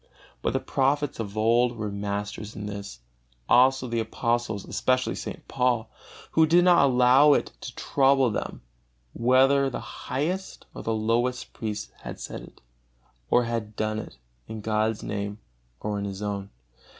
But 0.41 0.53
the 0.53 0.59
prophets 0.59 1.19
of 1.19 1.37
old 1.37 1.77
were 1.77 1.91
masters 1.91 2.55
in 2.55 2.65
this; 2.65 3.01
also 3.47 3.87
the 3.87 3.99
apostles, 3.99 4.65
especially 4.65 5.13
St. 5.13 5.47
Paul, 5.47 5.91
who 6.31 6.47
did 6.47 6.63
not 6.63 6.83
allow 6.87 7.33
it 7.33 7.51
to 7.61 7.75
trouble 7.75 8.31
them 8.31 8.63
whether 9.13 9.69
the 9.69 9.79
highest 9.79 10.65
or 10.73 10.81
the 10.81 10.91
lowest 10.91 11.53
priest 11.53 11.91
had 11.99 12.19
said 12.19 12.41
it, 12.41 12.61
or 13.29 13.43
had 13.43 13.75
done 13.75 13.99
it 13.99 14.17
in 14.47 14.61
God's 14.61 15.03
Name 15.03 15.37
or 15.79 15.99
in 15.99 16.05
his 16.05 16.23
own. 16.23 16.49